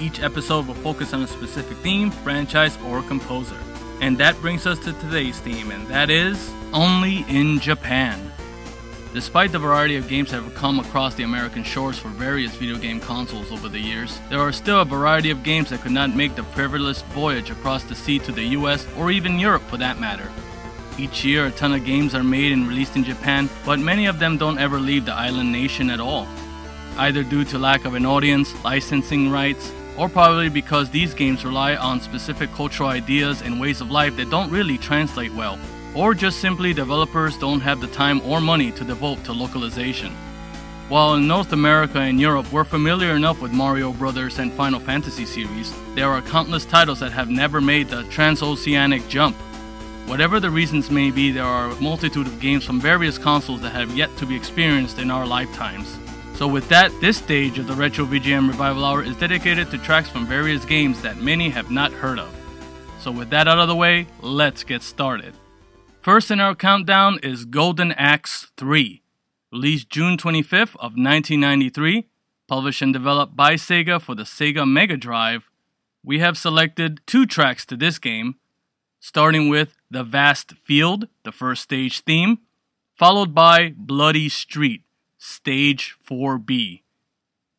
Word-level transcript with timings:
Each 0.00 0.22
episode 0.22 0.66
will 0.66 0.74
focus 0.74 1.12
on 1.12 1.22
a 1.22 1.26
specific 1.26 1.76
theme, 1.78 2.10
franchise, 2.10 2.78
or 2.86 3.02
composer. 3.02 3.58
And 4.00 4.16
that 4.16 4.40
brings 4.40 4.66
us 4.66 4.78
to 4.80 4.94
today's 4.94 5.38
theme, 5.40 5.70
and 5.70 5.86
that 5.88 6.08
is 6.08 6.50
Only 6.72 7.26
in 7.28 7.60
Japan. 7.60 8.32
Despite 9.12 9.52
the 9.52 9.58
variety 9.58 9.96
of 9.96 10.08
games 10.08 10.30
that 10.30 10.42
have 10.42 10.54
come 10.54 10.78
across 10.80 11.14
the 11.14 11.24
American 11.24 11.64
shores 11.64 11.98
for 11.98 12.08
various 12.08 12.54
video 12.54 12.78
game 12.78 12.98
consoles 12.98 13.52
over 13.52 13.68
the 13.68 13.78
years, 13.78 14.18
there 14.30 14.40
are 14.40 14.52
still 14.52 14.80
a 14.80 14.84
variety 14.86 15.30
of 15.30 15.42
games 15.42 15.68
that 15.68 15.82
could 15.82 15.92
not 15.92 16.16
make 16.16 16.34
the 16.34 16.44
perilous 16.44 17.02
voyage 17.02 17.50
across 17.50 17.82
the 17.84 17.94
sea 17.94 18.18
to 18.20 18.32
the 18.32 18.44
US 18.56 18.86
or 18.96 19.10
even 19.10 19.38
Europe 19.38 19.62
for 19.62 19.76
that 19.76 20.00
matter. 20.00 20.30
Each 20.96 21.24
year, 21.24 21.46
a 21.46 21.50
ton 21.50 21.74
of 21.74 21.84
games 21.84 22.14
are 22.14 22.24
made 22.24 22.52
and 22.52 22.66
released 22.66 22.96
in 22.96 23.04
Japan, 23.04 23.50
but 23.66 23.78
many 23.78 24.06
of 24.06 24.18
them 24.18 24.38
don't 24.38 24.58
ever 24.58 24.78
leave 24.78 25.04
the 25.04 25.12
island 25.12 25.52
nation 25.52 25.90
at 25.90 26.00
all. 26.00 26.26
Either 26.96 27.22
due 27.22 27.44
to 27.44 27.58
lack 27.58 27.84
of 27.84 27.94
an 27.94 28.06
audience, 28.06 28.54
licensing 28.64 29.30
rights, 29.30 29.72
or 30.00 30.08
probably 30.08 30.48
because 30.48 30.88
these 30.88 31.12
games 31.12 31.44
rely 31.44 31.76
on 31.76 32.00
specific 32.00 32.50
cultural 32.54 32.88
ideas 32.88 33.42
and 33.42 33.60
ways 33.60 33.82
of 33.82 33.90
life 33.90 34.16
that 34.16 34.30
don't 34.30 34.50
really 34.50 34.78
translate 34.78 35.30
well, 35.34 35.58
or 35.94 36.14
just 36.14 36.40
simply 36.40 36.72
developers 36.72 37.36
don't 37.36 37.60
have 37.60 37.82
the 37.82 37.86
time 37.88 38.18
or 38.22 38.40
money 38.40 38.70
to 38.72 38.82
devote 38.82 39.22
to 39.22 39.32
localization. 39.34 40.10
While 40.88 41.16
in 41.16 41.28
North 41.28 41.52
America 41.52 41.98
and 41.98 42.18
Europe 42.18 42.50
we're 42.50 42.64
familiar 42.64 43.14
enough 43.14 43.42
with 43.42 43.52
Mario 43.52 43.92
Brothers 43.92 44.38
and 44.38 44.50
Final 44.54 44.80
Fantasy 44.80 45.26
series, 45.26 45.74
there 45.94 46.08
are 46.08 46.22
countless 46.22 46.64
titles 46.64 47.00
that 47.00 47.12
have 47.12 47.28
never 47.28 47.60
made 47.60 47.90
the 47.90 48.04
transoceanic 48.04 49.06
jump. 49.06 49.36
Whatever 50.06 50.40
the 50.40 50.50
reasons 50.50 50.90
may 50.90 51.10
be, 51.10 51.30
there 51.30 51.44
are 51.44 51.68
a 51.68 51.80
multitude 51.80 52.26
of 52.26 52.40
games 52.40 52.64
from 52.64 52.80
various 52.80 53.18
consoles 53.18 53.60
that 53.60 53.74
have 53.74 53.94
yet 53.94 54.16
to 54.16 54.24
be 54.24 54.34
experienced 54.34 54.98
in 54.98 55.10
our 55.10 55.26
lifetimes. 55.26 55.98
So, 56.40 56.48
with 56.48 56.70
that, 56.70 56.90
this 57.02 57.18
stage 57.18 57.58
of 57.58 57.66
the 57.66 57.74
Retro 57.74 58.06
VGM 58.06 58.48
Revival 58.48 58.82
Hour 58.82 59.02
is 59.02 59.14
dedicated 59.14 59.70
to 59.70 59.76
tracks 59.76 60.08
from 60.08 60.24
various 60.26 60.64
games 60.64 61.02
that 61.02 61.18
many 61.18 61.50
have 61.50 61.70
not 61.70 61.92
heard 61.92 62.18
of. 62.18 62.34
So, 62.98 63.10
with 63.10 63.28
that 63.28 63.46
out 63.46 63.58
of 63.58 63.68
the 63.68 63.76
way, 63.76 64.06
let's 64.22 64.64
get 64.64 64.80
started. 64.80 65.34
First 66.00 66.30
in 66.30 66.40
our 66.40 66.54
countdown 66.54 67.18
is 67.22 67.44
Golden 67.44 67.92
Axe 67.92 68.50
3, 68.56 69.02
released 69.52 69.90
June 69.90 70.16
25th 70.16 70.76
of 70.76 70.96
1993, 70.96 72.08
published 72.48 72.80
and 72.80 72.94
developed 72.94 73.36
by 73.36 73.56
Sega 73.56 74.00
for 74.00 74.14
the 74.14 74.22
Sega 74.22 74.66
Mega 74.66 74.96
Drive. 74.96 75.50
We 76.02 76.20
have 76.20 76.38
selected 76.38 77.02
two 77.06 77.26
tracks 77.26 77.66
to 77.66 77.76
this 77.76 77.98
game, 77.98 78.36
starting 78.98 79.50
with 79.50 79.76
The 79.90 80.04
Vast 80.04 80.52
Field, 80.52 81.06
the 81.22 81.32
first 81.32 81.64
stage 81.64 82.00
theme, 82.00 82.38
followed 82.94 83.34
by 83.34 83.74
Bloody 83.76 84.30
Street, 84.30 84.84
Stage 85.22 85.96
4B. 86.08 86.80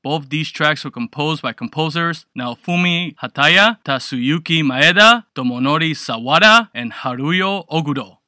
Both 0.03 0.29
these 0.29 0.49
tracks 0.49 0.83
were 0.83 0.89
composed 0.89 1.43
by 1.43 1.53
composers 1.53 2.25
Naofumi 2.35 3.13
Hataya, 3.17 3.77
Tatsuyuki 3.83 4.63
Maeda, 4.63 5.25
Tomonori 5.35 5.91
Sawada, 5.91 6.69
and 6.73 6.91
Haruyo 6.91 7.67
Oguro. 7.67 8.20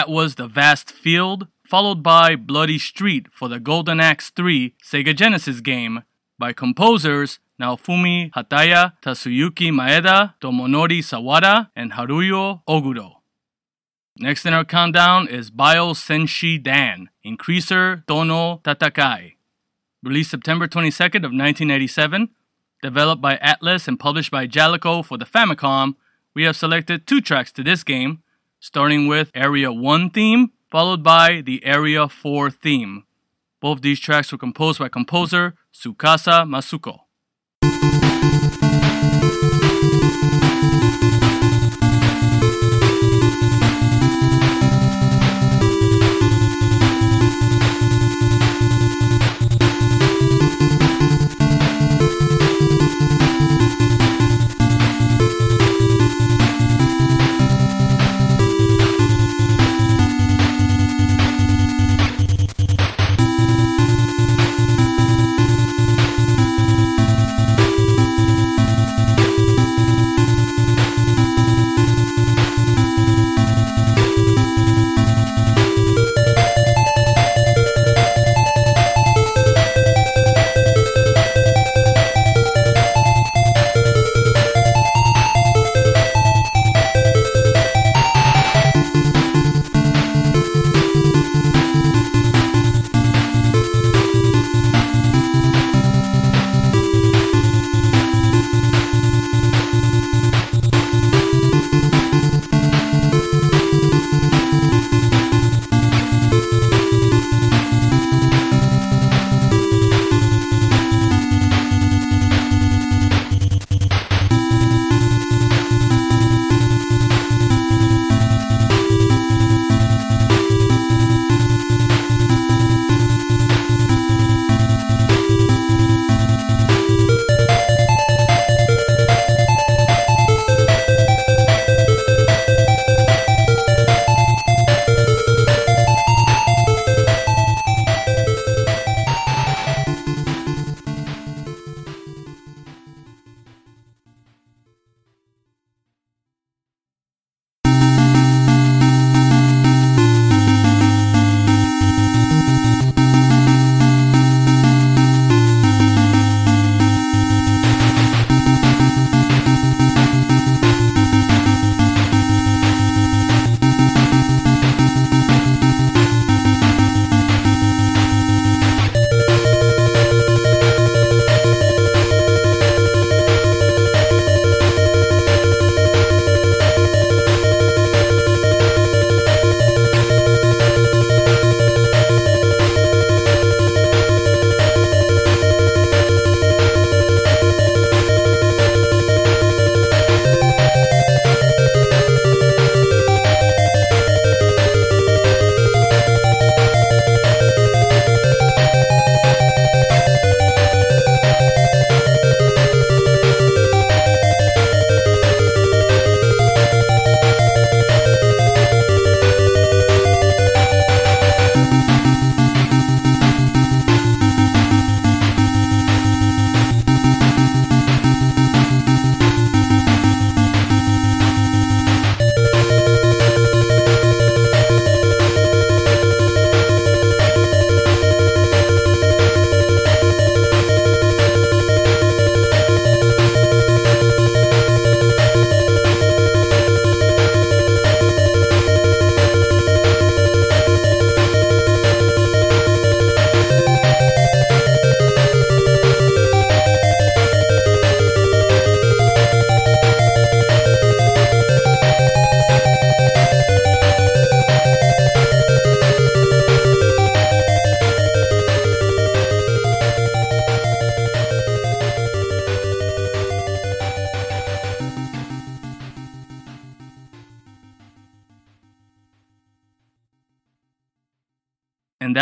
That 0.00 0.08
was 0.08 0.36
The 0.36 0.48
Vast 0.48 0.90
Field, 0.90 1.46
followed 1.62 2.02
by 2.02 2.34
Bloody 2.34 2.78
Street 2.78 3.26
for 3.30 3.48
the 3.48 3.60
Golden 3.60 4.00
Axe 4.00 4.30
3 4.30 4.74
Sega 4.82 5.14
Genesis 5.14 5.60
game 5.60 6.04
by 6.38 6.54
composers 6.54 7.38
Naofumi 7.60 8.30
Hataya, 8.30 8.94
Tatsuyuki 9.02 9.70
Maeda, 9.70 10.32
Tomonori 10.40 11.00
Sawada, 11.00 11.68
and 11.76 11.92
Haruyo 11.92 12.62
Oguro. 12.66 13.16
Next 14.16 14.46
in 14.46 14.54
our 14.54 14.64
countdown 14.64 15.28
is 15.28 15.50
Bio 15.50 15.92
Senshi 15.92 16.56
Dan, 16.62 17.10
Increaser 17.22 18.02
Tono 18.06 18.62
Tatakai. 18.64 19.34
Released 20.02 20.30
September 20.30 20.66
22nd 20.66 21.26
of 21.26 21.36
1987, 21.36 22.30
developed 22.82 23.20
by 23.20 23.36
Atlus 23.36 23.86
and 23.86 24.00
published 24.00 24.30
by 24.30 24.46
Jaleco 24.46 25.04
for 25.04 25.18
the 25.18 25.26
Famicom, 25.26 25.96
we 26.32 26.44
have 26.44 26.56
selected 26.56 27.06
two 27.06 27.20
tracks 27.20 27.52
to 27.52 27.62
this 27.62 27.84
game, 27.84 28.22
starting 28.60 29.08
with 29.08 29.30
Area 29.34 29.72
1 29.72 30.10
theme, 30.10 30.50
followed 30.70 31.02
by 31.02 31.40
the 31.40 31.64
Area 31.64 32.08
4 32.08 32.50
theme. 32.50 33.04
Both 33.60 33.80
these 33.80 33.98
tracks 33.98 34.30
were 34.30 34.38
composed 34.38 34.78
by 34.78 34.88
composer 34.88 35.54
Tsukasa 35.74 36.44
Masuko. 36.46 37.00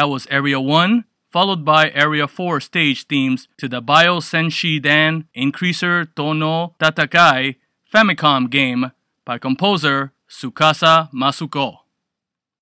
That 0.09 0.13
was 0.13 0.27
Area 0.31 0.59
1, 0.59 1.05
followed 1.29 1.67
by 1.67 1.91
Area 1.91 2.27
4 2.27 2.61
stage 2.63 3.07
themes 3.07 3.47
to 3.59 3.69
the 3.69 3.83
Bio 3.83 4.21
Senshi 4.21 4.81
Dan 4.81 5.29
Increaser 5.37 6.09
Tono 6.15 6.75
Tatakai 6.81 7.57
Famicom 7.93 8.49
game 8.49 8.93
by 9.27 9.37
composer 9.37 10.13
Tsukasa 10.27 11.13
Masuko. 11.13 11.81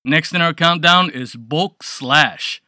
Next 0.03 0.33
in 0.33 0.41
our 0.41 0.53
countdown 0.53 1.09
is 1.09 1.37
Bulk 1.37 1.83
Slash, 1.83 2.61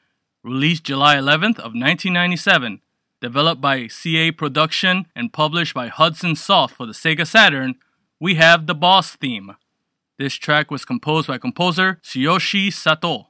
released 0.44 0.86
July 0.86 1.18
11th 1.18 1.60
of 1.60 1.76
1997, 1.76 2.80
developed 3.20 3.60
by 3.60 3.88
CA 3.88 4.32
Production 4.32 5.08
and 5.14 5.34
published 5.34 5.74
by 5.74 5.90
Hudson 5.90 6.38
Soft 6.38 6.74
for 6.74 6.86
the 6.86 6.94
Sega 6.94 7.28
Saturn. 7.28 7.76
We 8.18 8.36
have 8.36 8.66
the 8.66 8.76
boss 8.76 9.18
theme. 9.18 9.58
This 10.18 10.36
track 10.36 10.72
was 10.72 10.86
composed 10.86 11.28
by 11.28 11.38
composer 11.38 12.00
Tsuyoshi 12.02 12.72
Sato. 12.72 13.29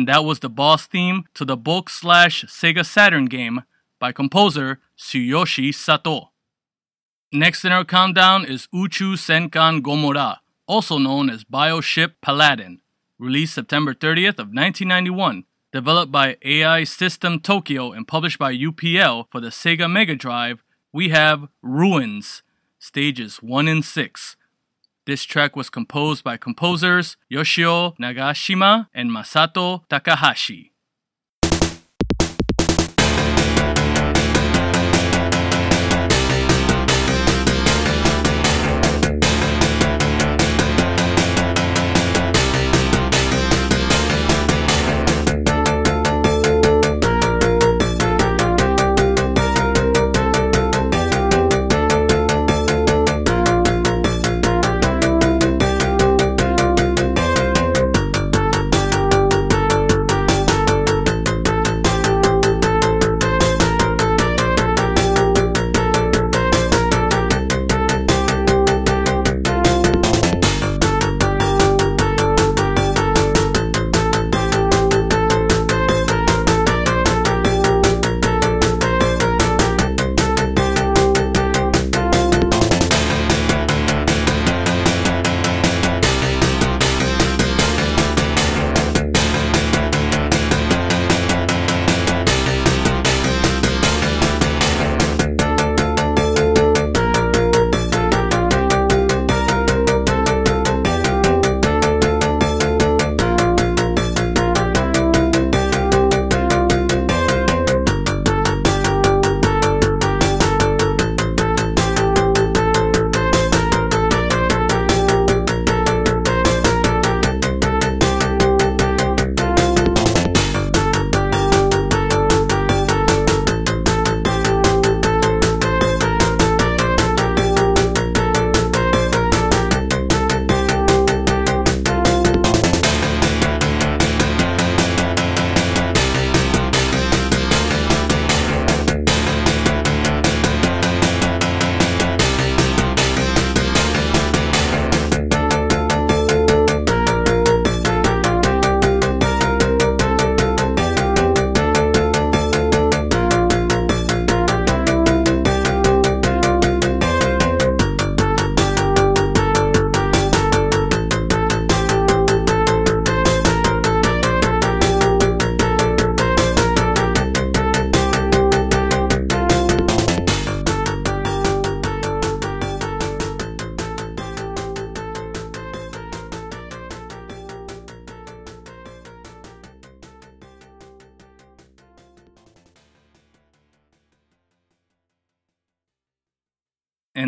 And 0.00 0.08
that 0.08 0.24
was 0.24 0.38
the 0.38 0.48
boss 0.48 0.86
theme 0.86 1.24
to 1.34 1.44
the 1.44 1.58
Bulk 1.58 1.90
slash 1.90 2.46
Sega 2.46 2.86
Saturn 2.86 3.26
game 3.26 3.64
by 3.98 4.12
composer 4.12 4.80
Tsuyoshi 4.96 5.74
Sato. 5.74 6.30
Next 7.30 7.66
in 7.66 7.72
our 7.72 7.84
countdown 7.84 8.46
is 8.46 8.66
Uchu 8.72 9.12
Senkan 9.18 9.82
Gomora, 9.82 10.38
also 10.66 10.96
known 10.96 11.28
as 11.28 11.44
Bioship 11.44 12.12
Paladin, 12.22 12.80
released 13.18 13.52
September 13.52 13.92
30th 13.92 14.38
of 14.38 14.48
1991, 14.48 15.44
developed 15.70 16.10
by 16.10 16.38
AI 16.46 16.84
System 16.84 17.38
Tokyo 17.38 17.92
and 17.92 18.08
published 18.08 18.38
by 18.38 18.54
UPL 18.54 19.26
for 19.30 19.38
the 19.38 19.48
Sega 19.48 19.92
Mega 19.92 20.16
Drive. 20.16 20.64
We 20.94 21.10
have 21.10 21.48
Ruins, 21.60 22.42
stages 22.78 23.42
1 23.42 23.68
and 23.68 23.84
6, 23.84 24.36
this 25.06 25.24
track 25.24 25.56
was 25.56 25.70
composed 25.70 26.22
by 26.22 26.36
composers 26.36 27.16
Yoshio 27.28 27.92
Nagashima 28.00 28.88
and 28.92 29.10
Masato 29.10 29.88
Takahashi. 29.88 30.69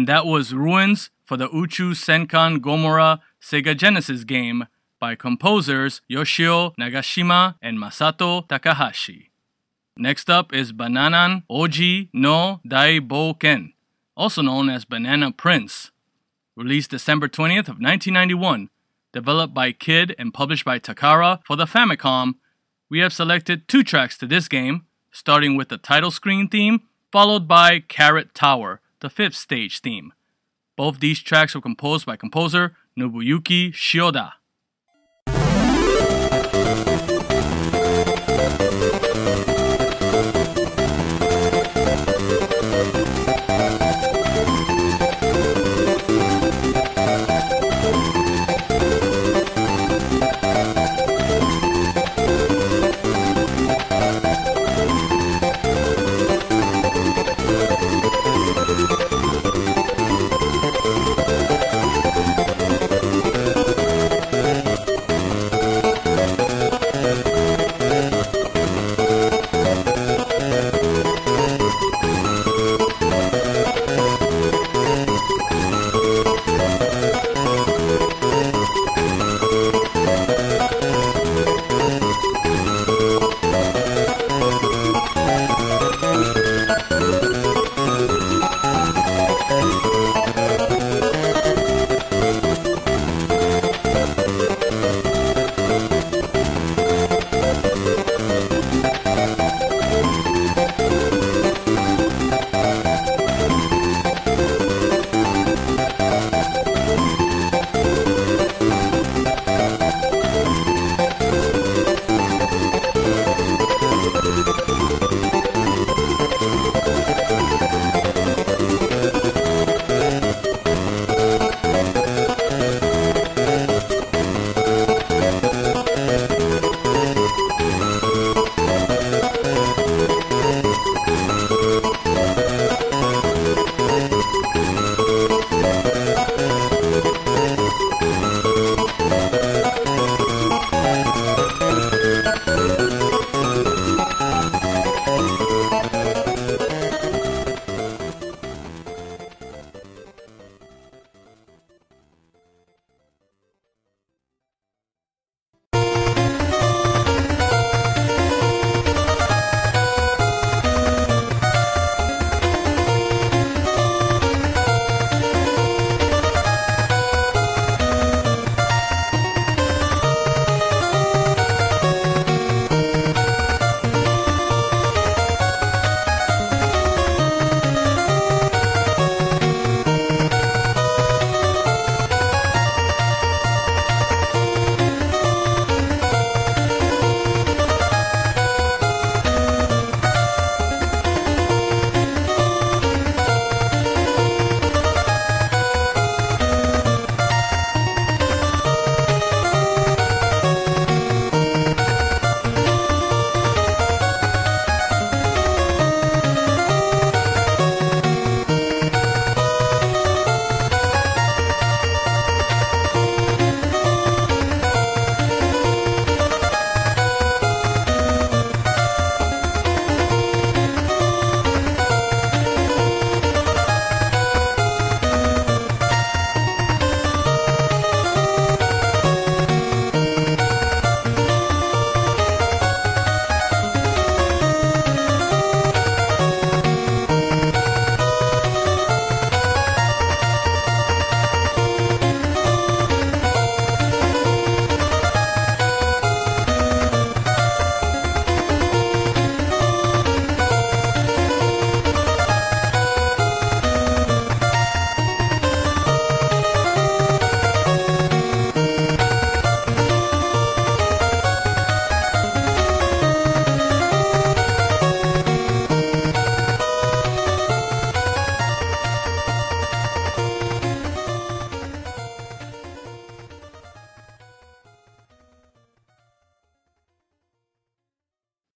And 0.02 0.08
that 0.08 0.26
was 0.26 0.52
Ruins 0.52 1.10
for 1.24 1.36
the 1.36 1.48
Uchu 1.50 1.92
Senkan 1.92 2.58
Gomora 2.58 3.20
Sega 3.40 3.76
Genesis 3.76 4.24
game 4.24 4.66
by 4.98 5.14
composers 5.14 6.00
Yoshio 6.08 6.70
Nagashima 6.70 7.54
and 7.62 7.78
Masato 7.78 8.44
Takahashi. 8.48 9.30
Next 9.96 10.28
up 10.28 10.52
is 10.52 10.72
Bananan 10.72 11.44
Oji 11.48 12.08
no 12.12 12.60
Dai 12.66 12.98
Ken, 13.38 13.74
also 14.16 14.42
known 14.42 14.68
as 14.68 14.84
Banana 14.84 15.30
Prince. 15.30 15.92
Released 16.56 16.90
December 16.90 17.28
20th 17.28 17.68
of 17.68 17.78
1991, 17.78 18.70
developed 19.12 19.54
by 19.54 19.70
Kid 19.70 20.16
and 20.18 20.34
published 20.34 20.64
by 20.64 20.80
Takara 20.80 21.38
for 21.44 21.54
the 21.54 21.66
Famicom, 21.66 22.34
we 22.90 22.98
have 22.98 23.12
selected 23.12 23.68
two 23.68 23.84
tracks 23.84 24.18
to 24.18 24.26
this 24.26 24.48
game, 24.48 24.84
starting 25.12 25.54
with 25.54 25.68
the 25.68 25.78
title 25.78 26.10
screen 26.10 26.48
theme, 26.48 26.80
followed 27.12 27.46
by 27.46 27.78
Carrot 27.78 28.34
Tower, 28.34 28.80
the 29.02 29.10
fifth 29.10 29.34
stage 29.34 29.80
theme. 29.80 30.12
Both 30.76 31.00
these 31.00 31.20
tracks 31.20 31.54
were 31.54 31.60
composed 31.60 32.06
by 32.06 32.16
composer 32.16 32.76
Nobuyuki 32.98 33.72
Shioda. 33.72 34.32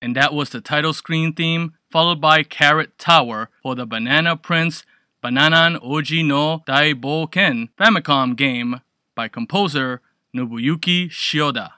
And 0.06 0.14
that 0.14 0.32
was 0.32 0.50
the 0.50 0.60
title 0.60 0.92
screen 0.92 1.32
theme, 1.32 1.74
followed 1.90 2.20
by 2.20 2.44
Carrot 2.44 2.96
Tower 2.96 3.50
for 3.60 3.74
the 3.74 3.84
Banana 3.84 4.36
Prince 4.36 4.84
Bananan 5.20 5.82
Oji 5.82 6.24
no 6.24 6.62
Dai 6.64 6.92
Ken 7.26 7.70
Famicom 7.76 8.36
game 8.36 8.82
by 9.16 9.26
composer 9.26 10.00
Nobuyuki 10.32 11.10
Shioda. 11.10 11.70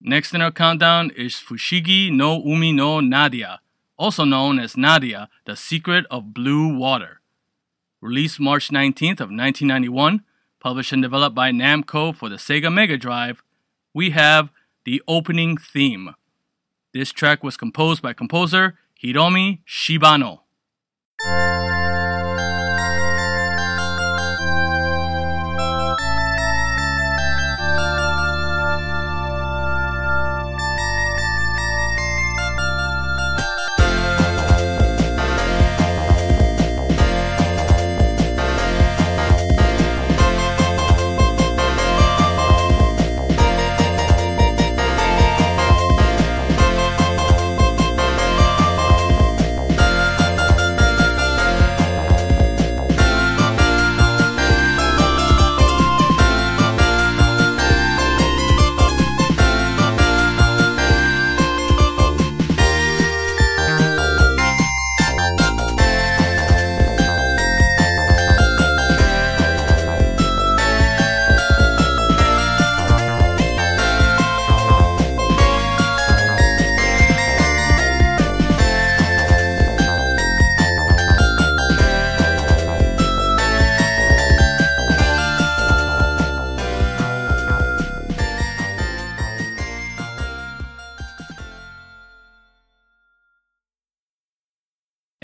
Next 0.00 0.32
in 0.32 0.40
our 0.40 0.50
countdown 0.50 1.10
is 1.10 1.34
Fushigi 1.34 2.10
no 2.10 2.42
Umi 2.42 2.72
no 2.72 3.00
Nadia, 3.00 3.60
also 3.98 4.24
known 4.24 4.58
as 4.58 4.78
Nadia, 4.78 5.28
the 5.44 5.54
Secret 5.54 6.06
of 6.10 6.32
Blue 6.32 6.74
Water. 6.74 7.20
Released 8.00 8.40
March 8.40 8.70
19th 8.70 9.20
of 9.20 9.28
1991, 9.28 10.24
published 10.60 10.92
and 10.92 11.02
developed 11.02 11.36
by 11.36 11.50
Namco 11.50 12.14
for 12.14 12.30
the 12.30 12.36
Sega 12.36 12.72
Mega 12.72 12.96
Drive, 12.96 13.42
we 13.92 14.12
have 14.12 14.50
the 14.86 15.02
opening 15.06 15.58
theme. 15.58 16.14
This 16.94 17.12
track 17.12 17.44
was 17.44 17.58
composed 17.58 18.00
by 18.00 18.14
composer 18.14 18.78
Hiromi 19.02 19.58
Shibano. 19.66 20.40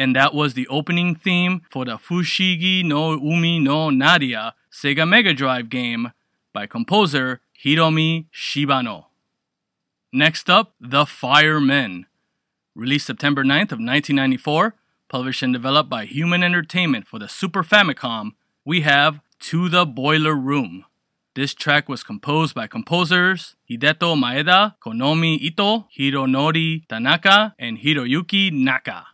And 0.04 0.14
that 0.14 0.34
was 0.34 0.52
the 0.52 0.68
opening 0.68 1.14
theme 1.14 1.62
for 1.70 1.86
the 1.86 1.96
Fushigi 1.96 2.84
no 2.84 3.12
Umi 3.14 3.58
no 3.58 3.88
Nadia 3.88 4.54
Sega 4.70 5.08
Mega 5.08 5.32
Drive 5.32 5.70
game 5.70 6.12
by 6.52 6.66
composer 6.66 7.40
Hiromi 7.64 8.26
Shibano. 8.30 9.06
Next 10.12 10.50
up, 10.50 10.74
The 10.78 11.06
Firemen. 11.06 12.04
Released 12.74 13.06
September 13.06 13.44
9th 13.44 13.72
of 13.72 13.80
1994, 13.80 14.74
published 15.08 15.42
and 15.42 15.54
developed 15.54 15.88
by 15.88 16.04
Human 16.04 16.42
Entertainment 16.42 17.08
for 17.08 17.18
the 17.18 17.26
Super 17.26 17.62
Famicom, 17.62 18.32
we 18.62 18.82
have 18.82 19.20
To 19.48 19.70
the 19.70 19.86
Boiler 19.86 20.34
Room. 20.34 20.84
This 21.34 21.54
track 21.54 21.88
was 21.88 22.02
composed 22.04 22.54
by 22.54 22.66
composers 22.66 23.56
Hideto 23.70 24.14
Maeda, 24.22 24.74
Konomi 24.84 25.38
Ito, 25.40 25.88
Hironori 25.98 26.86
Tanaka, 26.88 27.54
and 27.58 27.78
Hiroyuki 27.78 28.52
Naka. 28.52 29.13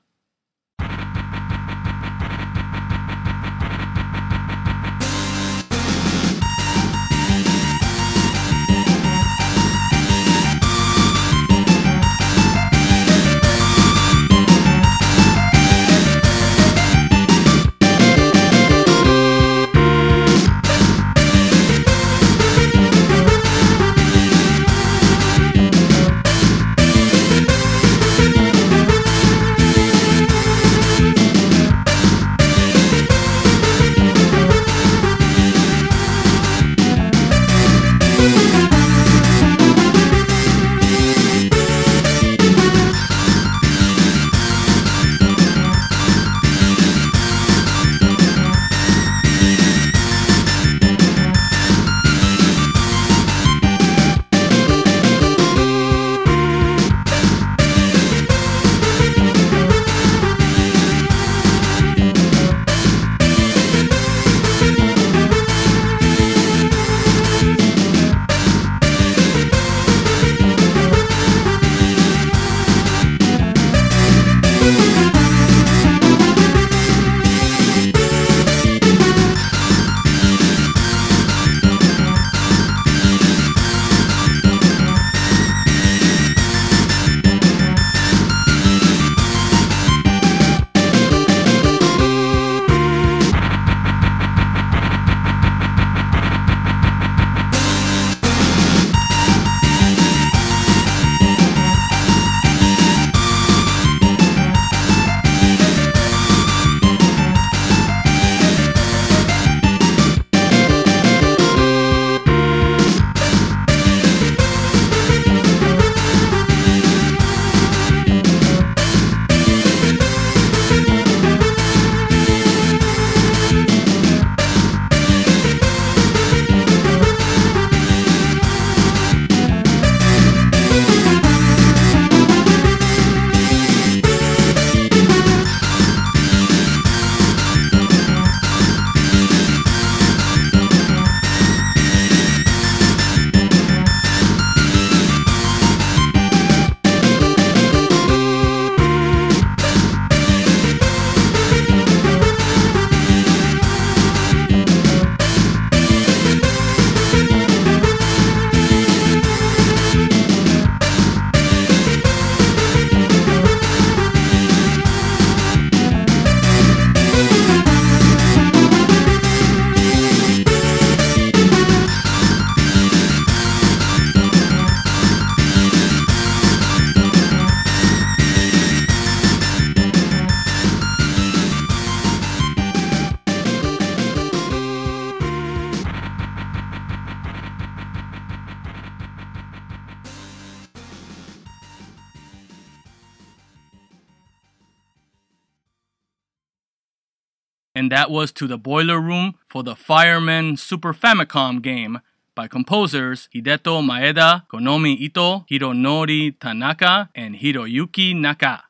And 197.90 197.98
that 197.98 198.08
was 198.12 198.30
to 198.34 198.46
the 198.46 198.56
Boiler 198.56 199.00
Room 199.00 199.34
for 199.48 199.64
the 199.64 199.74
Firemen 199.74 200.56
Super 200.56 200.94
Famicom 200.94 201.60
game 201.60 201.98
by 202.36 202.46
composers 202.46 203.28
Hideto 203.34 203.82
Maeda, 203.82 204.46
Konomi 204.46 204.96
Ito, 204.96 205.44
Hironori 205.50 206.38
Tanaka, 206.38 207.08
and 207.16 207.34
Hiroyuki 207.34 208.14
Naka. 208.14 208.62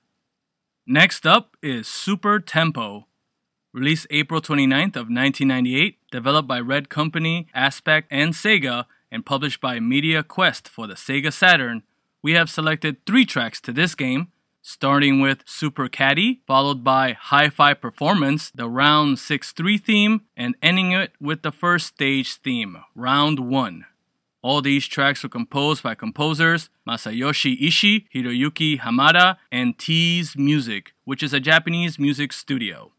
Next 0.87 1.27
up 1.27 1.55
is 1.63 1.87
Super 1.87 2.41
Tempo. 2.41 3.09
Released 3.75 4.07
April 4.09 4.41
29th 4.41 4.97
of 4.97 5.13
1998, 5.13 5.99
developed 6.11 6.49
by 6.49 6.59
Red 6.59 6.89
Company, 6.89 7.47
Aspect, 7.53 8.09
and 8.11 8.33
Sega, 8.33 8.87
and 9.13 9.27
published 9.27 9.61
by 9.61 9.81
Media 9.81 10.23
Quest 10.23 10.67
for 10.67 10.87
the 10.87 10.95
Sega 10.95 11.31
Saturn, 11.31 11.83
we 12.23 12.33
have 12.33 12.49
selected 12.49 13.05
three 13.05 13.27
tracks 13.27 13.61
to 13.61 13.73
this 13.75 13.95
game, 13.95 14.29
starting 14.71 15.21
with 15.21 15.43
Super 15.47 15.89
Caddy, 15.89 16.43
followed 16.47 16.85
by 16.85 17.13
Hi 17.13 17.49
Fi 17.49 17.75
Performance, 17.75 18.53
the 18.55 18.69
Round 18.69 19.19
6 19.19 19.53
3 19.53 19.77
theme, 19.79 20.21
and 20.37 20.55
ending 20.63 20.93
it 20.93 21.13
with 21.21 21.43
the 21.43 21.51
first 21.51 21.89
stage 21.89 22.35
theme, 22.35 22.77
Round 22.95 23.41
1. 23.41 23.85
All 24.43 24.63
these 24.63 24.87
tracks 24.87 25.25
were 25.25 25.29
composed 25.29 25.83
by 25.83 25.97
composers 25.97 26.71
Masayoshi 26.89 27.61
Ishii, 27.61 28.07
Hiroyuki 28.15 28.81
Hamada, 28.81 29.39
and 29.51 29.77
T's 29.77 30.37
Music, 30.37 30.95
which 31.05 31.23
is 31.23 31.35
a 31.35 31.41
Japanese 31.41 31.99
music 31.99 32.33
studio. 32.33 32.93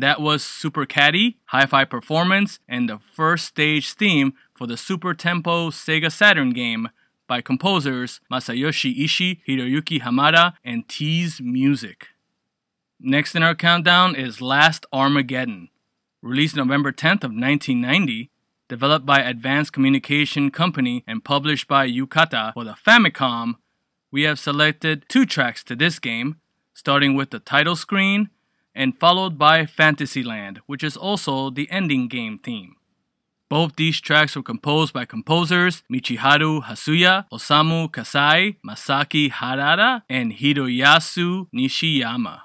And 0.00 0.04
that 0.06 0.22
was 0.22 0.42
Super 0.42 0.86
Caddy, 0.86 1.36
Hi 1.48 1.66
Fi 1.66 1.84
Performance, 1.84 2.58
and 2.66 2.88
the 2.88 3.00
first 3.12 3.44
stage 3.44 3.92
theme 3.92 4.32
for 4.54 4.66
the 4.66 4.78
Super 4.78 5.12
Tempo 5.12 5.68
Sega 5.68 6.10
Saturn 6.10 6.54
game 6.54 6.88
by 7.26 7.42
composers 7.42 8.18
Masayoshi 8.32 8.98
Ishii, 8.98 9.42
Hiroyuki 9.46 10.00
Hamada, 10.00 10.54
and 10.64 10.88
T's 10.88 11.42
Music. 11.42 12.06
Next 12.98 13.34
in 13.34 13.42
our 13.42 13.54
countdown 13.54 14.16
is 14.16 14.40
Last 14.40 14.86
Armageddon. 14.90 15.68
Released 16.22 16.56
November 16.56 16.92
10th 16.92 17.22
of 17.22 17.32
1990, 17.32 18.30
developed 18.68 19.04
by 19.04 19.18
Advanced 19.18 19.74
Communication 19.74 20.50
Company 20.50 21.04
and 21.06 21.22
published 21.22 21.68
by 21.68 21.86
Yukata 21.86 22.54
for 22.54 22.64
the 22.64 22.72
Famicom, 22.72 23.56
we 24.10 24.22
have 24.22 24.38
selected 24.38 25.04
two 25.10 25.26
tracks 25.26 25.62
to 25.64 25.76
this 25.76 25.98
game, 25.98 26.36
starting 26.72 27.12
with 27.12 27.28
the 27.28 27.38
title 27.38 27.76
screen 27.76 28.30
and 28.74 28.98
followed 28.98 29.38
by 29.38 29.66
Fantasyland, 29.66 30.60
which 30.66 30.84
is 30.84 30.96
also 30.96 31.50
the 31.50 31.70
ending 31.70 32.08
game 32.08 32.38
theme. 32.38 32.76
Both 33.48 33.74
these 33.74 34.00
tracks 34.00 34.36
were 34.36 34.44
composed 34.44 34.92
by 34.92 35.04
composers 35.04 35.82
Michiharu 35.92 36.62
Hasuya, 36.62 37.26
Osamu 37.32 37.90
Kasai, 37.90 38.56
Masaki 38.64 39.30
Harada, 39.30 40.02
and 40.08 40.32
Hiroyasu 40.32 41.48
Nishiyama. 41.52 42.42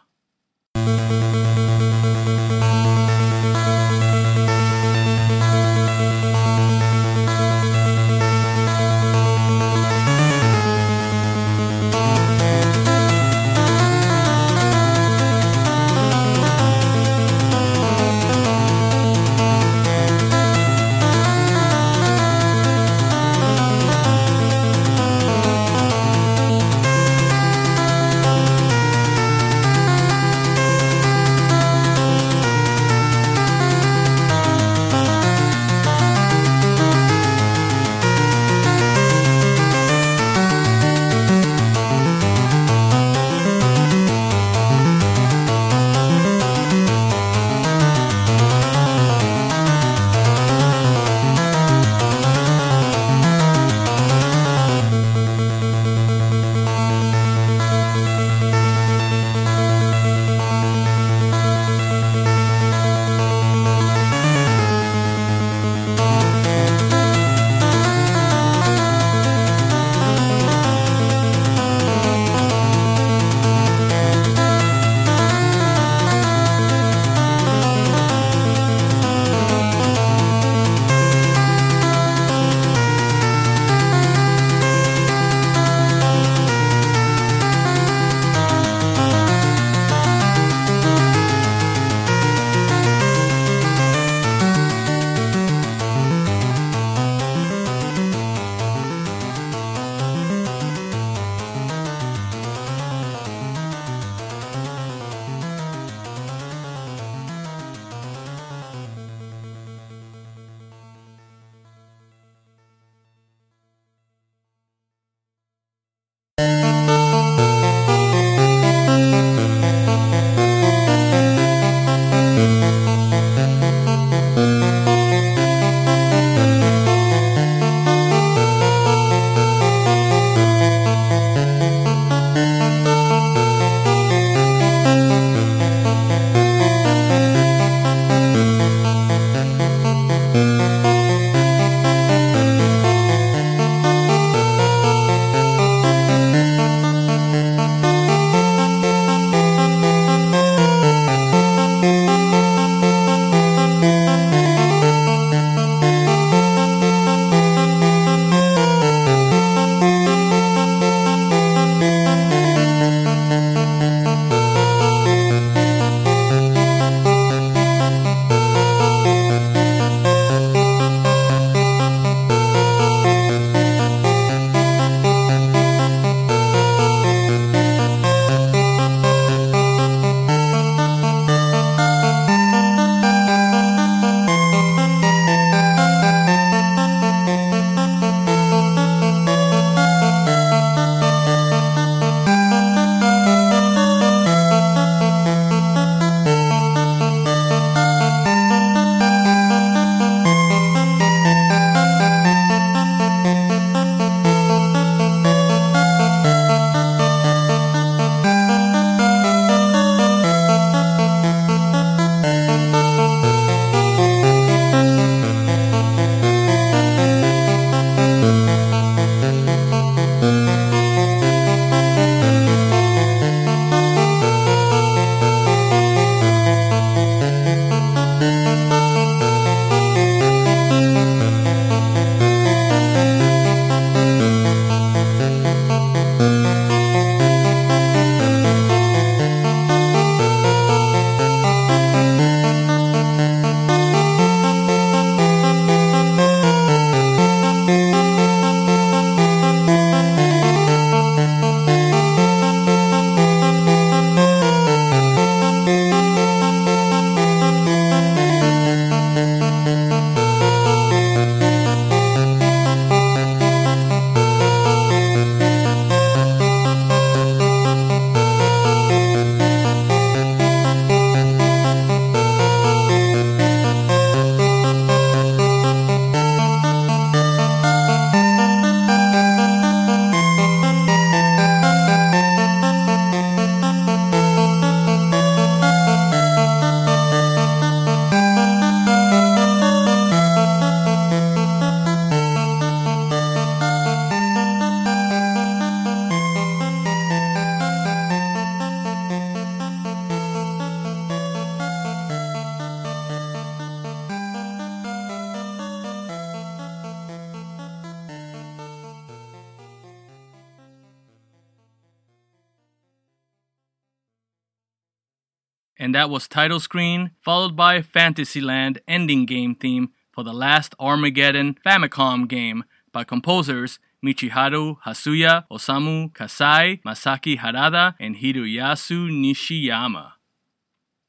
That 316.05 316.11
was 316.11 316.27
title 316.27 316.59
screen, 316.59 317.09
followed 317.19 317.55
by 317.55 317.81
Fantasyland 317.81 318.79
ending 318.87 319.25
game 319.25 319.55
theme 319.55 319.89
for 320.11 320.23
the 320.23 320.33
last 320.33 320.75
Armageddon 320.79 321.57
Famicom 321.65 322.27
game 322.27 322.63
by 322.91 323.03
composers 323.03 323.79
Michiharu 324.05 324.77
Hasuya, 324.85 325.47
Osamu 325.49 326.13
Kasai, 326.13 326.79
Masaki 326.85 327.39
Harada, 327.39 327.95
and 327.99 328.17
Hiroyasu 328.17 329.09
Nishiyama. 329.09 330.11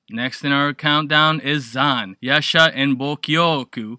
Next 0.09 0.43
in 0.43 0.53
our 0.53 0.73
countdown 0.73 1.41
is 1.41 1.71
Zan, 1.71 2.17
Yasha 2.23 2.73
Enbukyoku, 2.75 3.99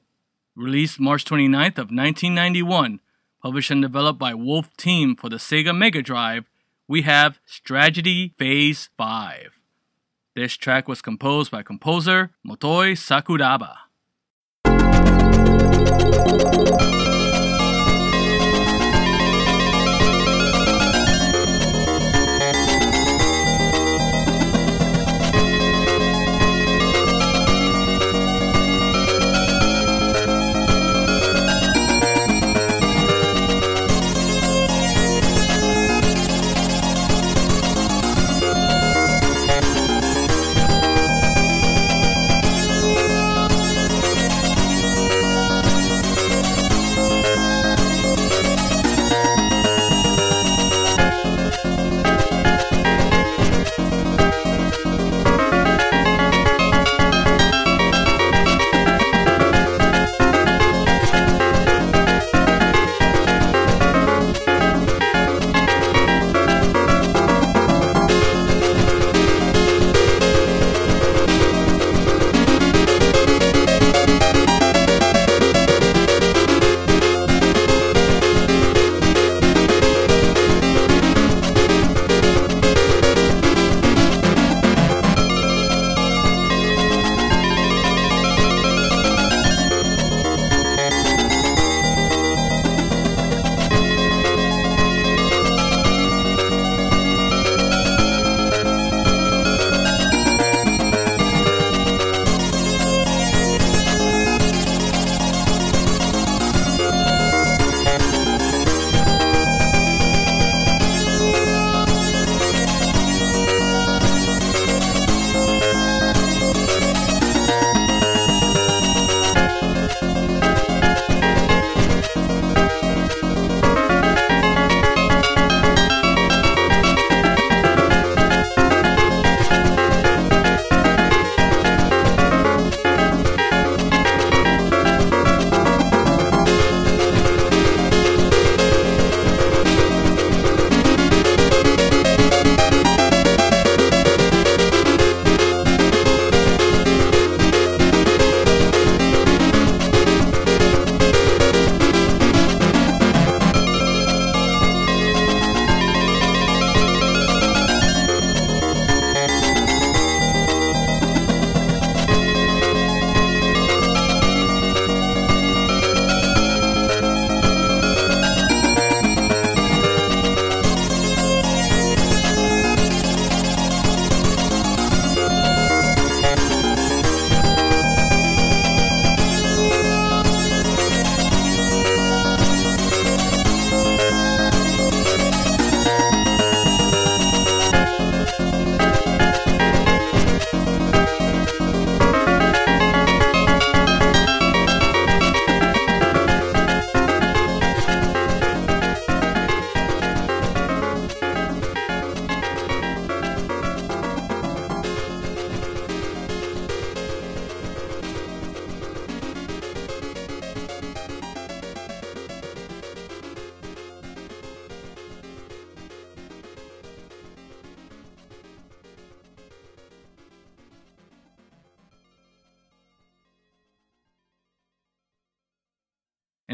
released 0.56 1.00
March 1.00 1.26
29th 1.26 1.78
of 1.78 1.92
1991, 1.92 3.02
published 3.44 3.70
and 3.70 3.84
developed 3.84 4.18
by 4.18 4.34
Wolf 4.34 4.76
Team 4.78 5.16
for 5.16 5.30
the 5.30 5.36
Sega 5.36 5.78
Mega 5.78 6.02
Drive. 6.02 6.46
We 6.88 7.04
have 7.04 7.40
Strategy 7.46 8.34
Phase 8.40 8.90
5. 8.98 9.57
This 10.38 10.56
track 10.56 10.88
was 10.88 11.02
composed 11.02 11.50
by 11.50 11.64
composer 11.64 12.30
Motoi 12.46 12.94
Sakuraba. 12.94 13.74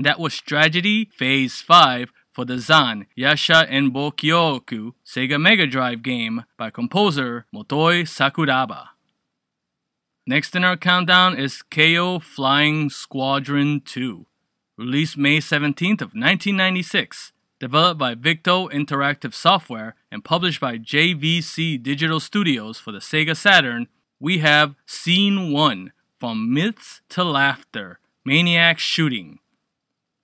And 0.03 0.09
that 0.09 0.19
was 0.19 0.33
Strategy 0.33 1.05
Phase 1.05 1.61
5 1.61 2.11
for 2.29 2.43
the 2.43 2.59
Zan 2.59 3.07
Yasha 3.15 3.65
Enbukyoku 3.71 4.91
Sega 5.05 5.39
Mega 5.39 5.65
Drive 5.65 6.03
game 6.03 6.43
by 6.57 6.69
composer 6.69 7.45
Motoi 7.55 8.01
Sakuraba. 8.03 8.87
Next 10.27 10.57
in 10.57 10.65
our 10.65 10.75
countdown 10.75 11.37
is 11.37 11.63
Keio 11.71 12.21
Flying 12.21 12.89
Squadron 12.89 13.79
2, 13.85 14.25
released 14.77 15.15
May 15.15 15.37
17th 15.37 16.01
of 16.01 16.11
1996, 16.11 17.31
developed 17.61 17.97
by 17.97 18.13
Victor 18.13 18.67
Interactive 18.73 19.33
Software 19.33 19.95
and 20.11 20.25
published 20.25 20.59
by 20.59 20.77
JVC 20.77 21.81
Digital 21.81 22.19
Studios 22.19 22.77
for 22.77 22.91
the 22.91 22.99
Sega 22.99 23.37
Saturn. 23.37 23.87
We 24.19 24.39
have 24.39 24.75
Scene 24.85 25.53
1 25.53 25.93
from 26.19 26.53
Myths 26.53 26.99
to 27.07 27.23
Laughter, 27.23 27.99
Maniac 28.25 28.79
Shooting 28.79 29.39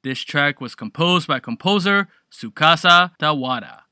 this 0.04 0.20
track 0.22 0.62
was 0.62 0.76
composed 0.76 1.28
by 1.28 1.40
composer 1.40 2.08
Tsukasa 2.32 3.12
Tawada. 3.20 3.89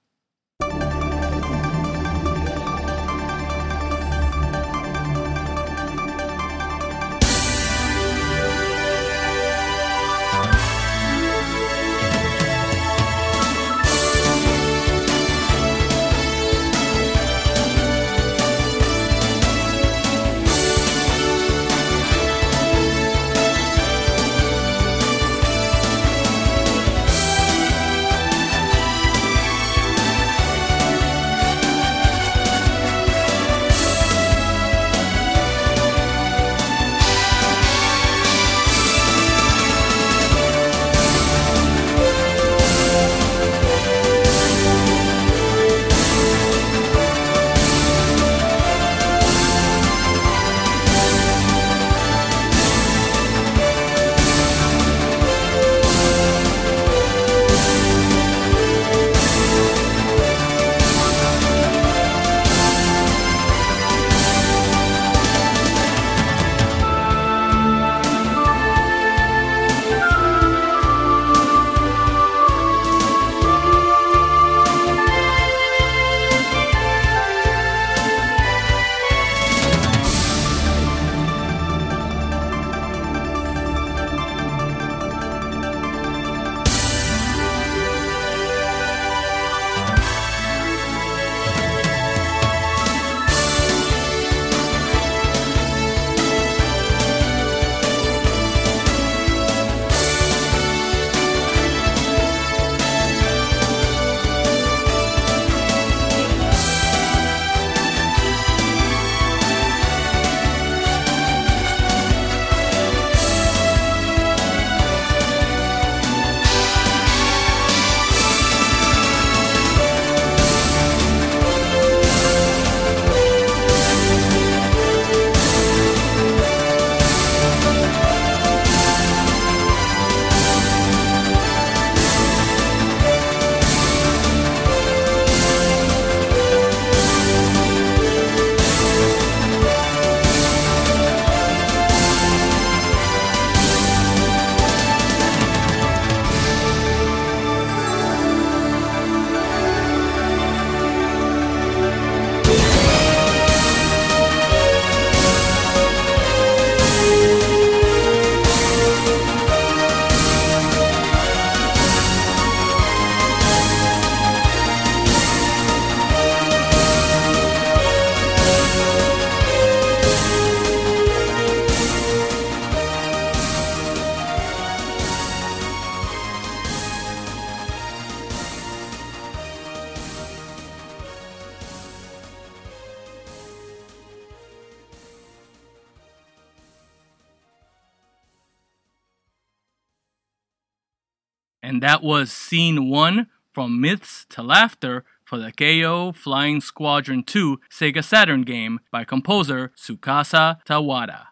Was 192.07 192.31
Scene 192.31 192.87
1 192.87 193.27
from 193.51 193.81
Myths 193.81 194.25
to 194.29 194.41
Laughter 194.41 195.03
for 195.25 195.37
the 195.37 195.51
Keio 195.51 196.15
Flying 196.15 196.61
Squadron 196.61 197.21
2 197.21 197.59
Sega 197.69 198.01
Saturn 198.01 198.43
game 198.43 198.79
by 198.93 199.03
composer 199.03 199.73
Tsukasa 199.75 200.63
Tawada. 200.63 201.25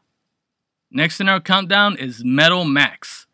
Next 0.91 1.21
in 1.21 1.29
our 1.29 1.39
countdown 1.39 1.95
is 1.95 2.25
Metal 2.25 2.65
Max, 2.65 3.25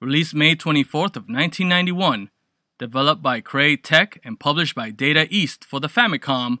released 0.00 0.36
May 0.36 0.54
24th 0.54 1.16
of 1.16 1.26
1991, 1.26 2.30
developed 2.78 3.22
by 3.24 3.40
Crea-Tech 3.40 4.20
and 4.22 4.38
published 4.38 4.76
by 4.76 4.92
Data 4.92 5.26
East 5.30 5.64
for 5.64 5.80
the 5.80 5.88
Famicom. 5.88 6.58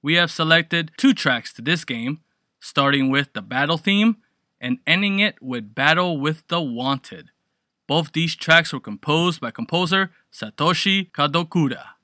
We 0.00 0.14
have 0.14 0.30
selected 0.30 0.92
two 0.96 1.12
tracks 1.12 1.52
to 1.52 1.60
this 1.60 1.84
game, 1.84 2.20
starting 2.60 3.10
with 3.10 3.34
the 3.34 3.42
battle 3.42 3.76
theme 3.76 4.16
and 4.58 4.78
ending 4.86 5.18
it 5.18 5.42
with 5.42 5.74
Battle 5.74 6.18
with 6.18 6.48
the 6.48 6.62
Wanted. 6.62 7.28
Both 7.88 8.12
these 8.12 8.34
tracks 8.34 8.72
were 8.72 8.80
composed 8.80 9.40
by 9.40 9.50
composer 9.50 10.10
Satoshi 10.32 11.10
Kadokura. 11.12 11.95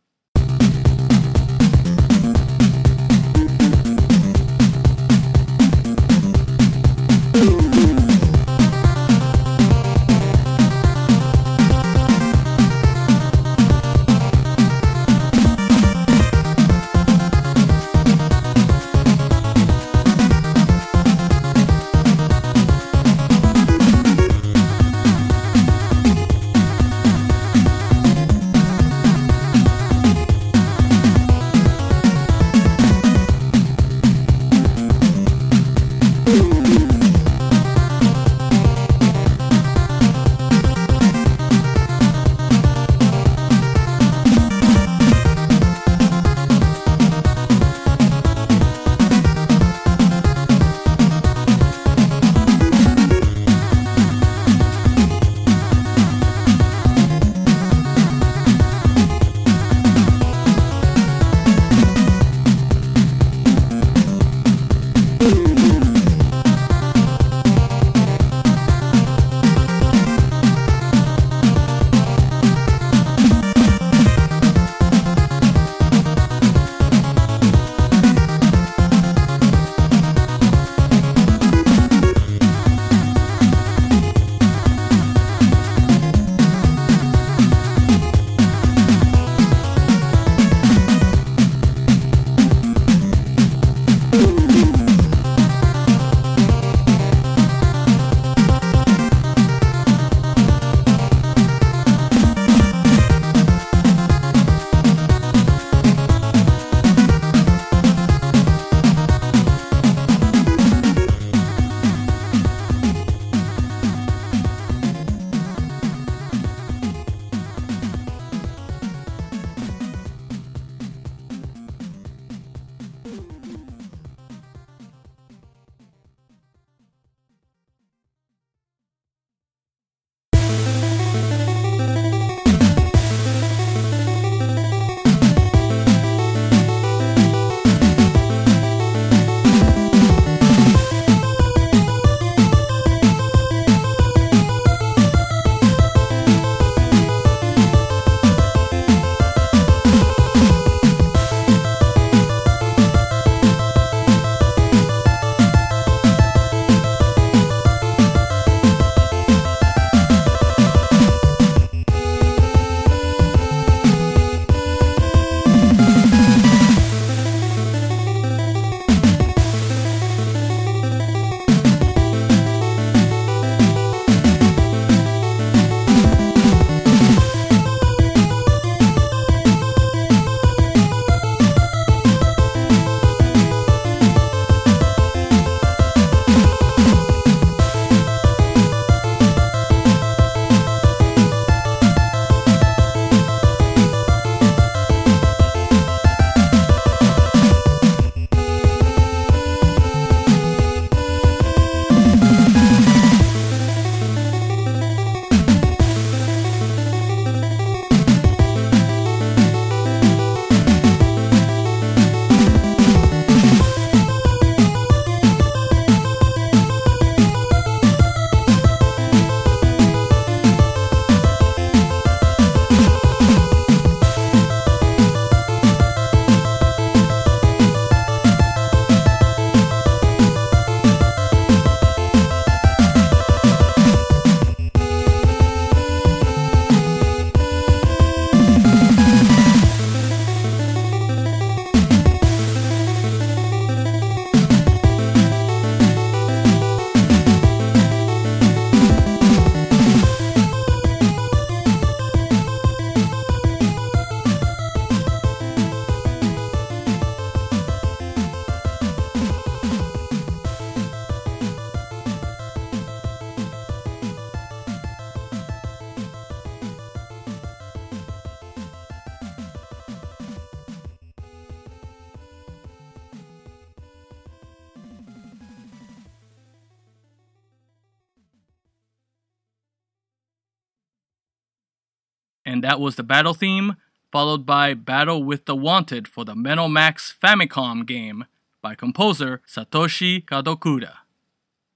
That 282.73 282.81
was 282.81 282.97
the 282.97 283.03
battle 283.03 283.35
theme, 283.35 283.77
followed 284.11 284.47
by 284.47 284.73
Battle 284.73 285.23
with 285.23 285.45
the 285.45 285.55
Wanted 285.55 286.09
for 286.09 286.25
the 286.25 286.35
Metal 286.35 286.71
Max 286.71 287.15
Famicom 287.23 287.85
game 287.85 288.25
by 288.63 288.75
composer 288.75 289.43
Satoshi 289.47 290.25
Kadokura. 290.25 290.95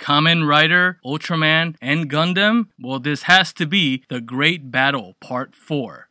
Kamen 0.01 0.49
Rider, 0.49 0.99
Ultraman, 1.05 1.77
and 1.83 2.11
Gundam? 2.11 2.69
Well, 2.81 2.99
this 2.99 3.25
has 3.25 3.53
to 3.53 3.67
be 3.67 4.05
The 4.09 4.23
Great 4.23 4.71
Battle 4.71 5.17
Part 5.21 5.55
4. 5.55 6.09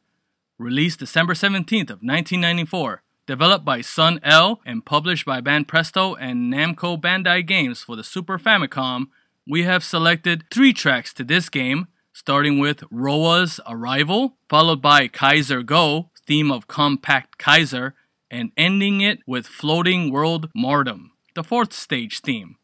Released 0.60 1.00
December 1.00 1.34
17th 1.34 1.90
of 1.90 2.04
1994, 2.04 3.02
developed 3.26 3.66
by 3.66 3.82
Sun 3.82 4.20
L 4.22 4.62
and 4.68 4.86
published 4.86 5.26
by 5.26 5.42
Banpresto 5.42 6.16
and 6.20 6.54
Namco 6.54 7.02
Bandai 7.02 7.44
Games 7.44 7.82
for 7.82 7.96
the 7.96 8.04
Super 8.04 8.38
Famicom, 8.38 9.08
we 9.48 9.64
have 9.64 9.84
selected 9.84 10.44
three 10.52 10.74
tracks 10.74 11.12
to 11.16 11.24
this 11.24 11.50
game, 11.50 11.88
starting 12.16 12.59
with 12.59 12.82
Roa's 12.89 13.59
Arrival, 13.68 14.38
followed 14.47 14.82
by 14.82 15.05
Kaiser 15.05 15.61
Go, 15.61 16.11
theme 16.26 16.49
of 16.49 16.66
Compact 16.66 17.38
Kaiser, 17.38 17.93
and 18.32 18.53
ending 18.55 19.01
it 19.01 19.20
with 19.28 19.45
Floating 19.45 20.09
World 20.09 20.49
Mardum, 20.55 21.09
the 21.36 21.43
fourth 21.43 21.74
stage 21.74 22.22
theme. 22.22 22.55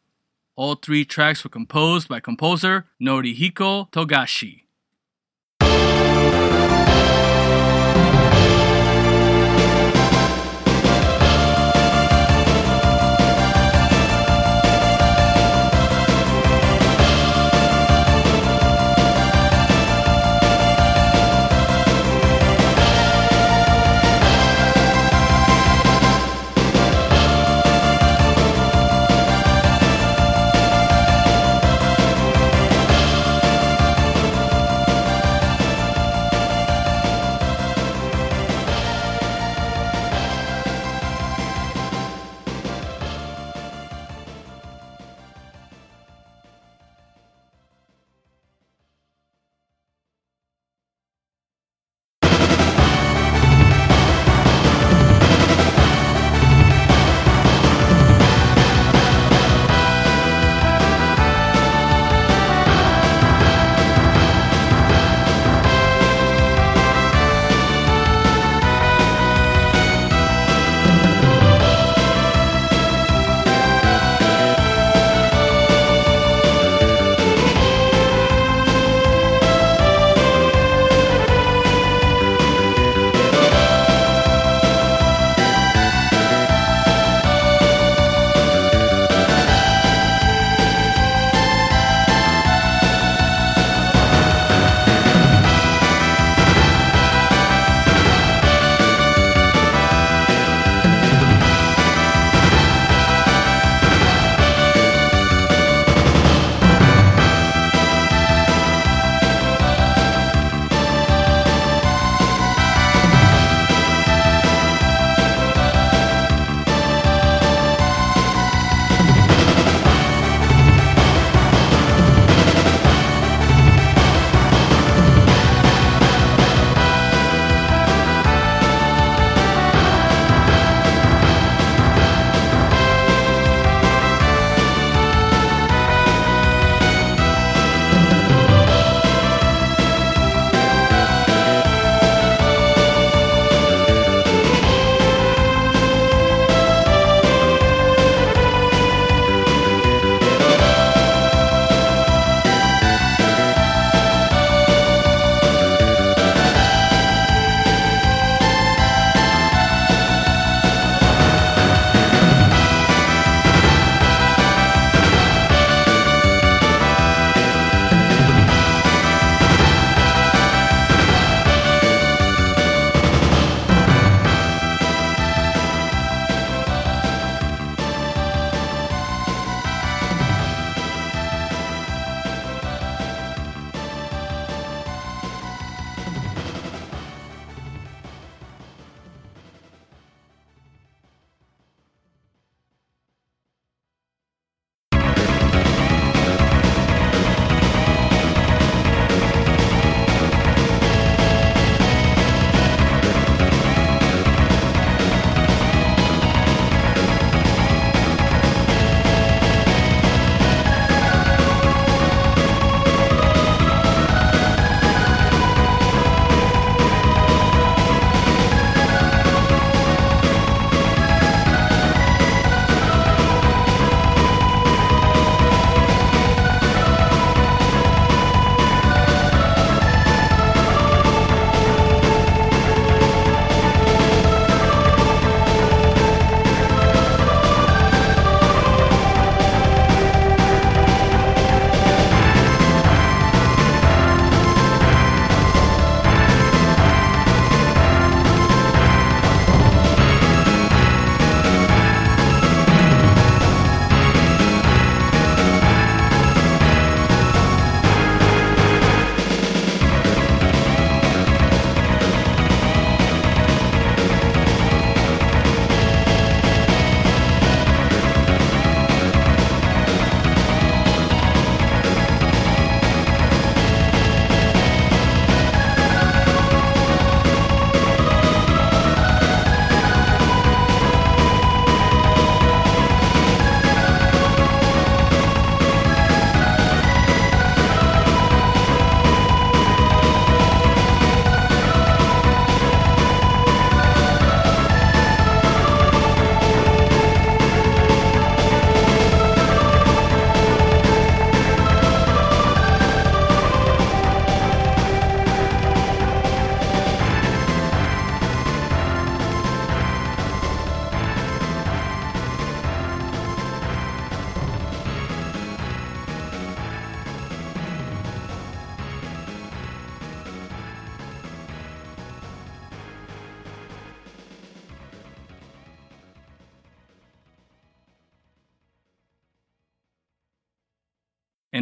All 0.56 0.74
three 0.74 1.04
tracks 1.04 1.44
were 1.44 1.50
composed 1.50 2.08
by 2.08 2.18
composer 2.18 2.86
Norihiko 2.98 3.92
Togashi. 3.92 4.61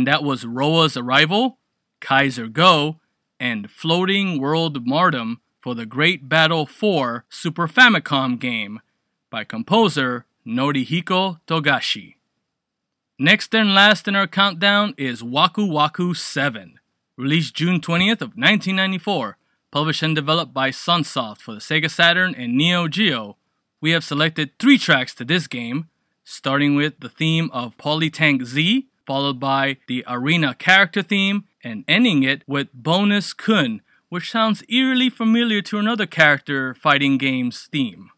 And 0.01 0.07
that 0.07 0.25
was 0.25 0.47
Roa's 0.47 0.97
Arrival, 0.97 1.59
Kaiser 2.01 2.49
Go, 2.49 3.01
and 3.39 3.71
Floating 3.71 4.41
World 4.41 4.87
Mardum 4.87 5.41
for 5.61 5.75
the 5.75 5.85
Great 5.85 6.27
Battle 6.27 6.65
4 6.65 7.27
Super 7.29 7.69
Famicom 7.69 8.41
game 8.41 8.81
by 9.29 9.45
composer 9.45 10.25
Norihiko 10.47 11.41
Togashi. 11.47 12.15
Next 13.19 13.55
and 13.55 13.75
last 13.75 14.09
in 14.09 14.17
our 14.17 14.27
countdown 14.27 14.95
is 14.97 15.23
Waku 15.23 15.69
Waku 15.69 16.17
7, 16.17 16.81
released 17.19 17.55
June 17.55 17.79
20th 17.79 18.23
of 18.23 18.39
1994, 18.39 19.37
published 19.71 20.03
and 20.03 20.17
developed 20.17 20.55
by 20.55 20.71
Sunsoft 20.71 21.43
for 21.43 21.53
the 21.53 21.61
Sega 21.61 21.91
Saturn 21.91 22.35
and 22.35 22.57
Neo 22.57 22.89
Geo. 22.89 23.37
We 23.83 23.91
have 23.91 24.03
selected 24.03 24.59
three 24.59 24.79
tracks 24.79 25.15
to 25.17 25.27
this 25.27 25.47
game, 25.47 25.91
starting 26.25 26.75
with 26.75 27.01
the 27.01 27.11
theme 27.11 27.51
of 27.53 27.77
Politank 27.77 28.45
Z, 28.47 28.87
followed 29.11 29.41
by 29.41 29.77
the 29.89 30.05
Arina 30.07 30.55
character 30.55 31.03
theme, 31.03 31.43
and 31.65 31.85
ending 31.89 32.23
it 32.23 32.45
with 32.47 32.69
Bonus 32.73 33.33
Kun, 33.33 33.83
which 34.09 34.31
sounds 34.31 34.63
eerily 34.69 35.11
familiar 35.11 35.61
to 35.63 35.79
another 35.79 36.07
character 36.07 36.75
fighting 36.75 37.19
game's 37.19 37.67
theme. 37.73 38.11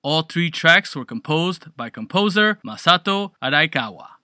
All 0.00 0.22
three 0.22 0.48
tracks 0.48 0.94
were 0.94 1.04
composed 1.04 1.76
by 1.76 1.90
composer 1.90 2.60
Masato 2.64 3.32
Araikawa. 3.42 4.17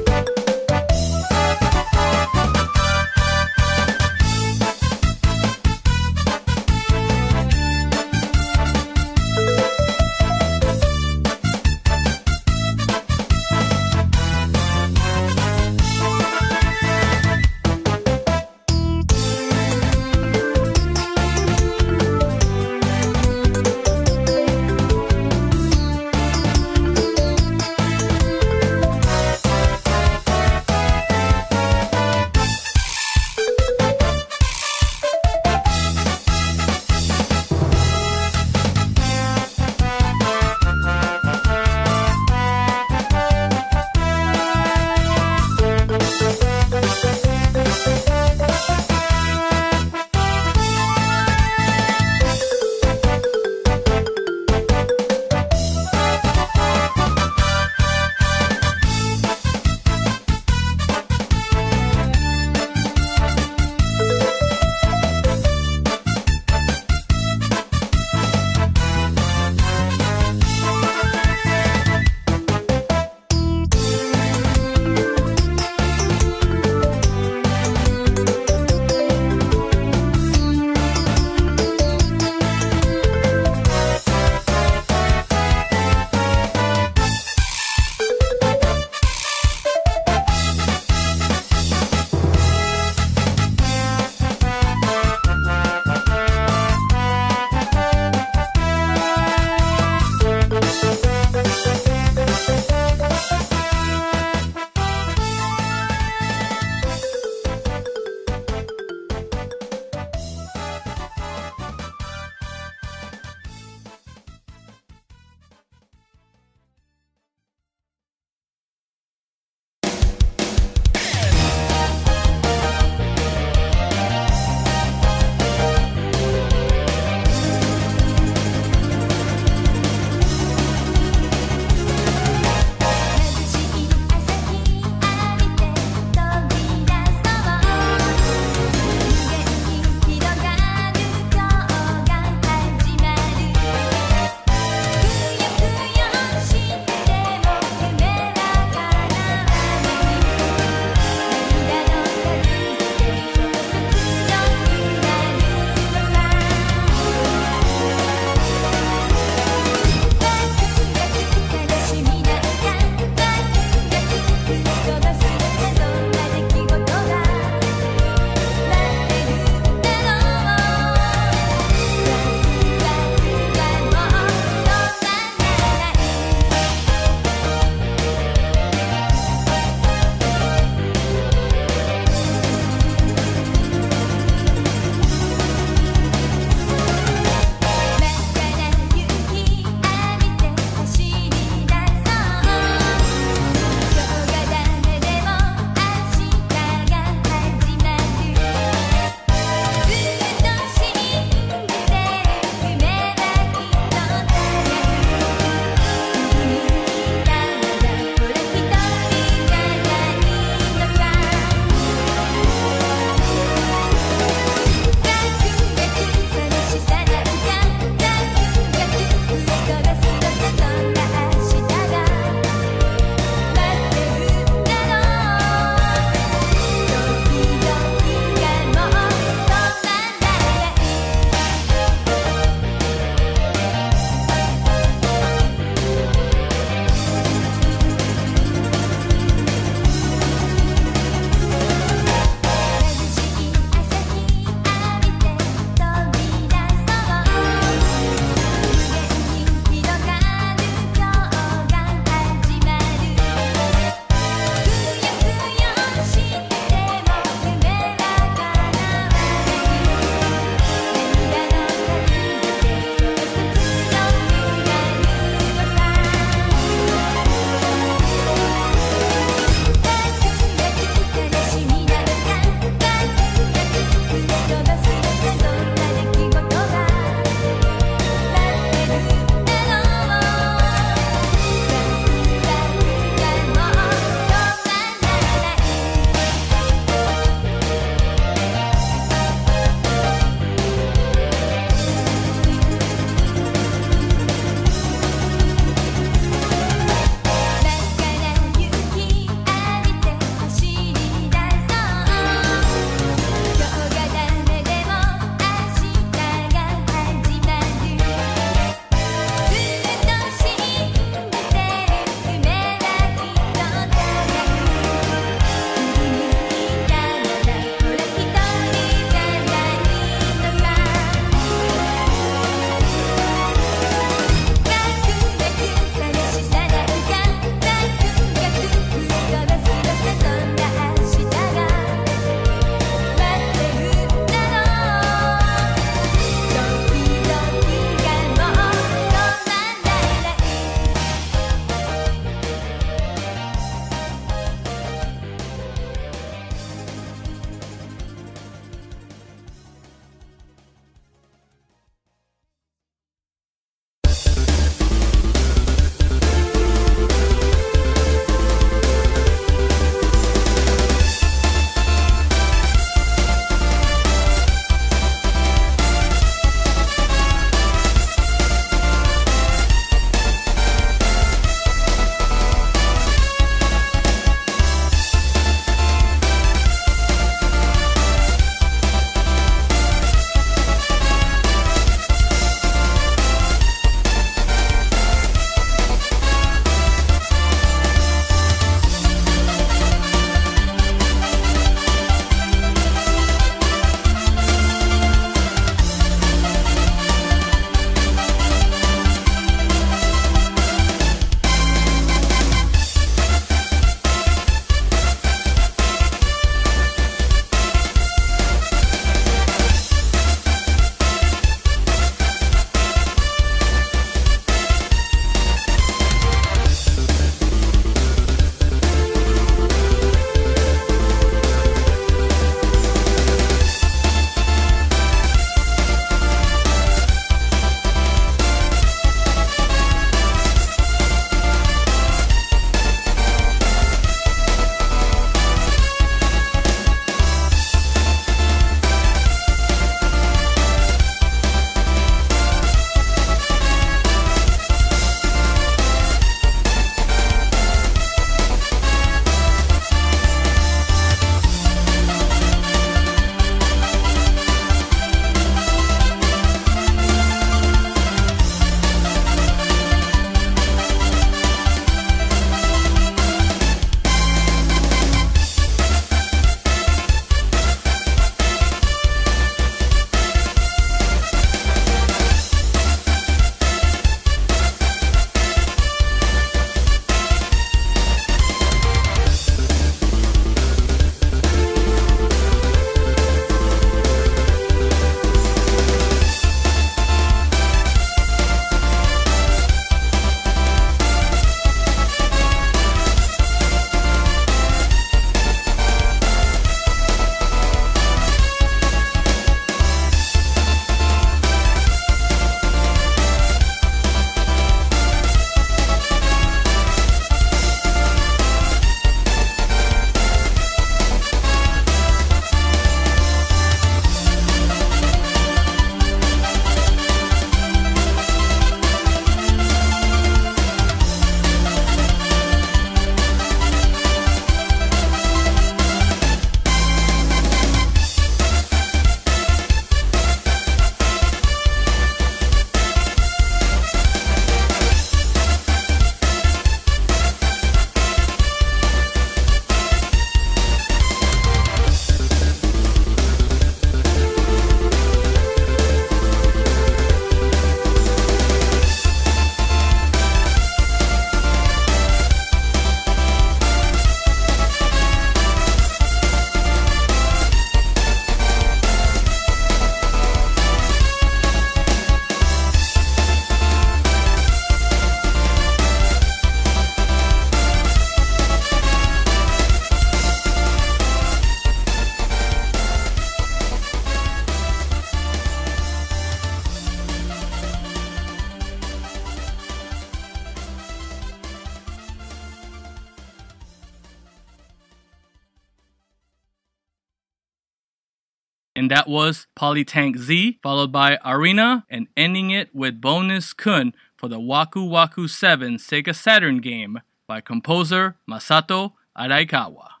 That 588.91 589.07
was 589.07 589.47
Politank 589.57 590.17
Z, 590.17 590.59
followed 590.61 590.91
by 590.91 591.17
Arina, 591.23 591.85
and 591.89 592.09
ending 592.17 592.49
it 592.51 592.75
with 592.75 592.99
Bonus 592.99 593.53
Kun 593.53 593.93
for 594.17 594.27
the 594.27 594.37
Waku 594.37 594.85
Waku 594.85 595.29
7 595.29 595.77
Sega 595.77 596.13
Saturn 596.13 596.57
game 596.57 596.99
by 597.25 597.39
composer 597.39 598.17
Masato 598.29 598.91
Araikawa. 599.17 600.00